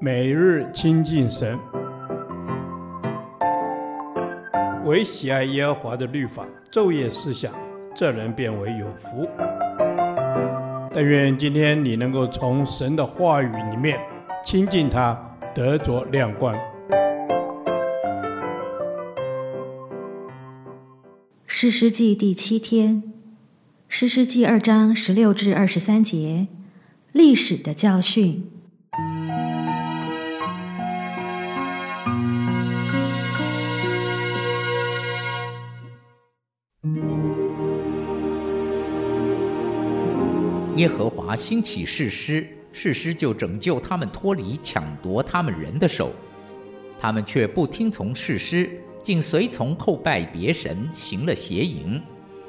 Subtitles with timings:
[0.00, 1.58] 每日亲近神，
[4.84, 7.52] 唯喜爱耶和华的律法，昼夜思想，
[7.94, 9.26] 这人便为有福。
[10.92, 13.98] 但愿今天你能够从神的话语里面
[14.44, 15.18] 亲近他，
[15.54, 16.54] 得着亮光。
[21.46, 23.02] 士师记第七天，
[23.88, 26.48] 诗诗记二章十六至二十三节，
[27.12, 28.50] 历史的教训。
[40.76, 46.10] 耶和华兴起士师，士师就拯救他们脱离抢夺他们人的手，
[46.98, 48.68] 他们却不听从士师，
[49.00, 52.02] 竟随从叩拜别神，行了邪淫，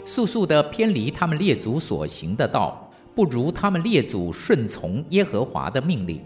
[0.06, 6.20] 速速地偏离他们列祖所行的道，不如他们列祖顺从耶和华的命令。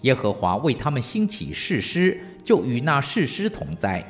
[0.00, 4.04] 耶和华为他们兴起士师，就与那士师同在。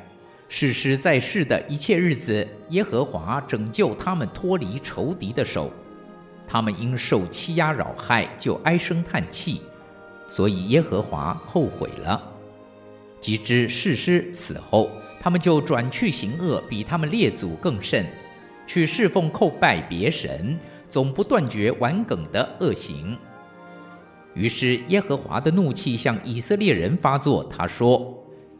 [0.49, 5.71] 士师在世的一切日子，耶和华拯救他们脱离仇敌的手。
[6.47, 9.61] 他们因受欺压扰害，就唉声叹气，
[10.27, 12.21] 所以耶和华后悔了。
[13.19, 14.89] 及至士师死后，
[15.21, 18.05] 他们就转去行恶，比他们列祖更甚，
[18.67, 23.17] 去侍奉叩拜别神，总不断绝顽梗的恶行。
[24.33, 28.13] 于是耶和华的怒气向以色列人发作，他说：“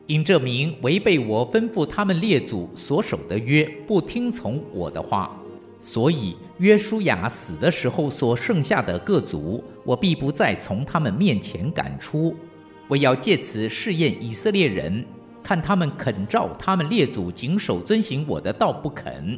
[0.07, 5.37] 因这民违背我吩咐他们列祖所守的约，不听从我的话。”
[5.83, 12.33] 所以约书亚死的时候，所剩下的各族，我必不再从他们面前赶出，
[12.87, 15.05] 我要借此试验以色列人，
[15.43, 19.37] 看他们肯照他们列祖谨守遵行我的道不肯。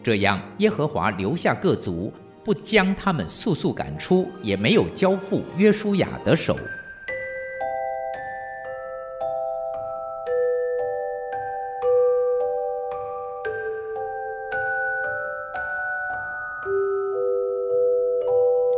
[0.00, 2.12] 这样，耶和华留下各族，
[2.44, 6.56] 不将他们速速赶出，也没有交付约书亚的手。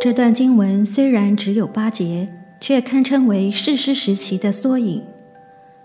[0.05, 5.03] 这段经文虽然只有八节，却堪称为士师时期的缩影。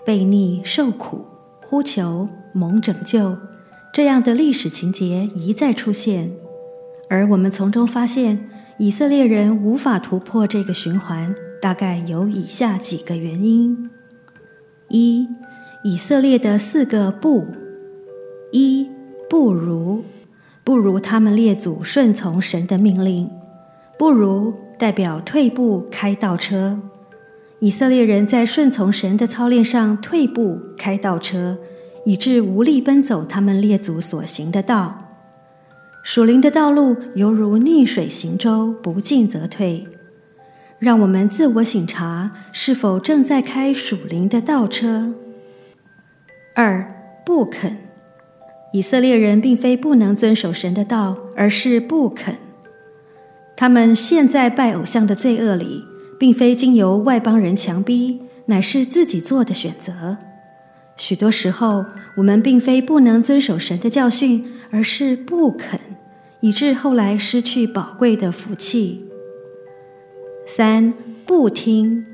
[0.05, 1.23] 悖逆、受苦、
[1.61, 3.37] 呼求、蒙拯救，
[3.93, 6.29] 这样的历史情节一再出现。
[7.09, 13.89] 而我们从中发现，以色列人无法突破这个循环，大概有以下几个原因：
[14.89, 15.29] 一、
[15.85, 17.47] 以色列的四个不：
[18.51, 18.85] 一、
[19.29, 20.03] 不如，
[20.65, 23.29] 不如他们列祖顺从神的命令。
[23.99, 26.79] 不如代表退步开倒车，
[27.59, 31.57] 以色列人在顺从神的操练上退步开倒车，
[32.05, 34.97] 以致无力奔走他们列祖所行的道。
[36.01, 39.85] 属灵的道路犹如逆水行舟，不进则退。
[40.79, 45.11] 让我们自我省察，是否正在开属灵的倒车？
[46.55, 46.87] 二、
[47.25, 47.75] 不肯，
[48.71, 52.35] 以色列人并非不能遵守神的道，而是不肯。
[53.59, 55.83] 他们陷在拜偶像的罪恶里，
[56.17, 60.17] 并非经由外邦人强逼，乃是自己做的选择。
[60.95, 61.83] 许多时候，
[62.15, 65.77] 我们并非不能遵守神的教训，而是不肯，
[66.39, 69.05] 以致后来失去宝贵的福气。
[70.47, 70.93] 三、
[71.25, 72.05] 不听，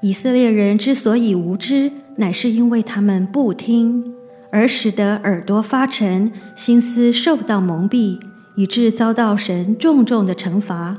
[0.00, 4.02] 以色列人之所以无知，乃是因为他们不听，
[4.50, 8.18] 而使得耳朵发沉，心思受到蒙蔽。
[8.56, 10.98] 以致遭到神重重的惩罚。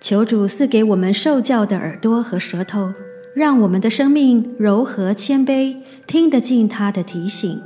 [0.00, 2.92] 求主赐给我们受教的耳朵和舌头，
[3.34, 5.76] 让我们的生命柔和谦卑，
[6.06, 7.60] 听得进他的提醒。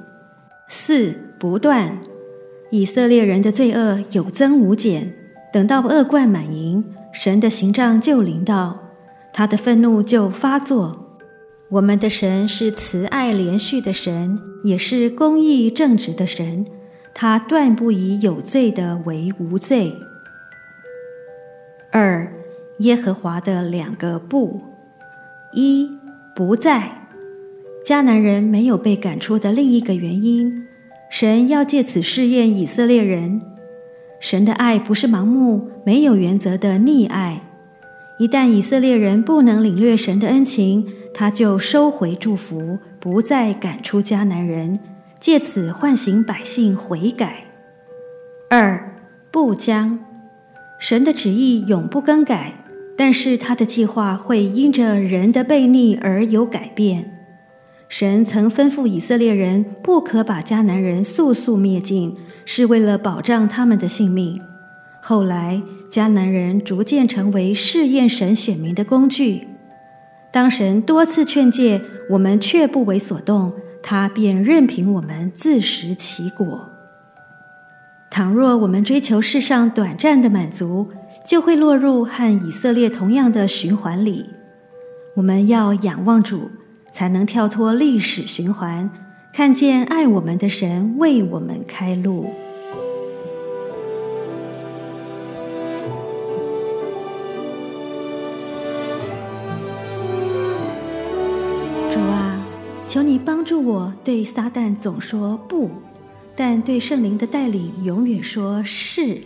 [0.68, 2.00] 四、不断，
[2.70, 5.12] 以色列人的罪恶有增无减，
[5.52, 6.82] 等到恶贯满盈，
[7.12, 8.78] 神的刑杖就临到，
[9.34, 11.18] 他的愤怒就发作。
[11.68, 16.64] 我们的神是慈爱连续的神，也是公义正直的神。
[17.14, 19.94] 他断不以有罪的为无罪。
[21.90, 22.32] 二、
[22.78, 24.62] 耶和华的两个不：
[25.52, 25.88] 一、
[26.34, 26.90] 不在。
[27.84, 30.66] 迦南人没有被赶出的另一个原因，
[31.10, 33.42] 神要借此试验以色列人。
[34.20, 37.42] 神的爱不是盲目、没有原则的溺爱。
[38.18, 44.78] 一旦以色列人不能领略神的恩情，他就收回祝福，不再赶出迦南人。
[45.22, 47.44] 借此唤醒百姓悔改。
[48.50, 48.92] 二、
[49.30, 50.00] 不将，
[50.80, 52.54] 神的旨意永不更改，
[52.98, 57.08] 但是他的计划会因着人的悖逆而有改变。
[57.88, 64.42] 神曾吩咐以色列人不可把迦南人速速灭尽，是为了保障他们的性命。
[65.00, 69.46] 后来迦南人逐渐成为试验神选民的工具。
[70.32, 71.80] 当神多次劝诫
[72.10, 76.68] 我们，却不为所动，他便任凭我们自食其果。
[78.10, 80.88] 倘若我们追求世上短暂的满足，
[81.26, 84.26] 就会落入和以色列同样的循环里。
[85.16, 86.50] 我们要仰望主，
[86.92, 88.90] 才能跳脱历史循环，
[89.32, 92.26] 看见爱我们的神为我们开路。
[102.92, 105.70] 求你帮助我，对撒旦总说不，
[106.36, 109.22] 但对圣灵的带领永远说是。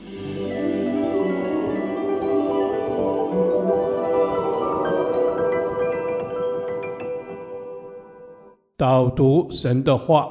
[8.76, 10.28] 导读神的话，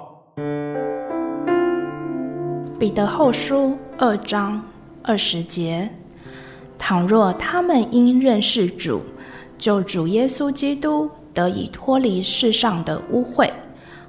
[2.80, 4.64] 彼得后书二章
[5.04, 5.90] 二十节：
[6.78, 9.02] 倘若他们因认识主，
[9.58, 11.10] 就主耶稣基督。
[11.36, 13.52] 得以脱离世上的污秽，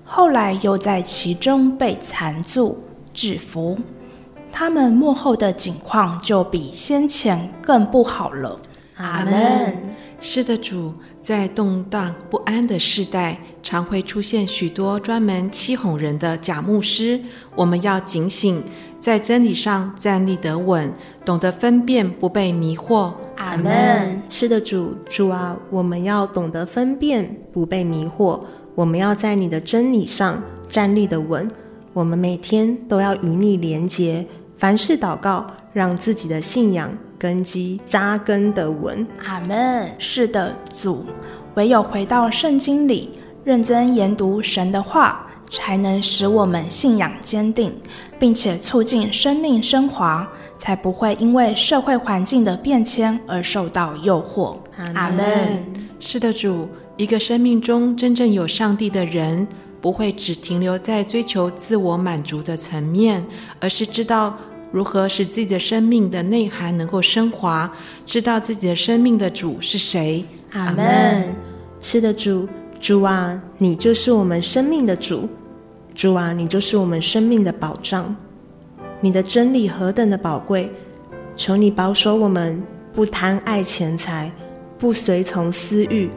[0.04, 2.78] 后来又在其中被缠住、
[3.12, 3.76] 制服，
[4.50, 8.58] 他们幕后的景况就比先前更不好了。
[8.96, 9.76] 阿门。
[10.18, 17.20] 是的，主，在动荡不安的世代，常会出现许多专门欺哄人的假牧师。
[17.56, 18.62] 我们要警醒，
[19.00, 20.92] 在真理上站立得稳，
[21.24, 23.12] 懂得分辨，不被迷惑。
[23.34, 24.22] 阿门。
[24.28, 28.40] 是的，主，主啊，我们要懂得分辨，不被迷惑。
[28.76, 31.50] 我们要在你的真理上站立得稳。
[31.92, 34.24] 我们每天都要与你连结，
[34.56, 39.04] 凡事祷告，让自己的信仰根基扎根得稳。
[39.24, 39.90] 阿门。
[39.98, 41.04] 是的，主，
[41.56, 43.10] 唯有回到圣经里，
[43.46, 47.72] 认真研读神的话，才能使我们信仰坚定，
[48.18, 50.28] 并且促进生命升华。
[50.58, 54.56] 才不会因为社会环境的变迁而受到诱惑。
[54.94, 55.64] 阿门。
[56.00, 56.66] 是的，主，
[56.96, 59.46] 一个生命中真正有上帝的人，
[59.80, 63.24] 不会只停留在追求自我满足的层面，
[63.60, 64.36] 而是知道
[64.72, 67.70] 如何使自己的生命的内涵能够升华，
[68.04, 70.24] 知道自己的生命的主是谁。
[70.52, 71.32] 阿门。
[71.78, 72.48] 是的，主，
[72.80, 75.28] 主啊，你就是我们生命的主，
[75.94, 78.14] 主啊，你就是我们生命的保障。
[79.00, 80.70] 你的真理何等的宝贵，
[81.36, 82.62] 求你保守我们，
[82.92, 84.30] 不贪爱钱财，
[84.78, 86.10] 不随从私欲，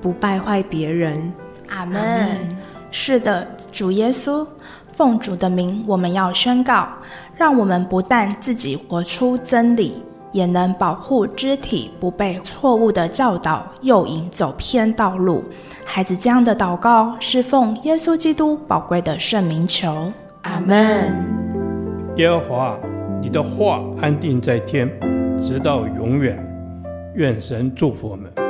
[0.00, 1.32] 不败坏别人。
[1.68, 2.48] 阿门。
[2.90, 4.46] 是的，主耶稣，
[4.92, 6.88] 奉主的名，我们要宣告，
[7.36, 10.02] 让我们不但自己活出真理，
[10.34, 15.44] 也能保护肢体不被错误的教导诱引走偏道路。
[15.86, 20.12] 孩子这样的祷告，是奉耶稣基督宝贵的圣名求。
[20.42, 21.14] 阿门。
[22.16, 22.76] 耶和华，
[23.22, 24.90] 你的话安定在天，
[25.40, 26.36] 直到永远。
[27.14, 28.43] 愿神祝福我们。